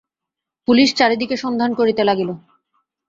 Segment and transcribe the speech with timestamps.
[0.67, 2.29] Police চারি দিকে সন্ধান করিতে লাগিল।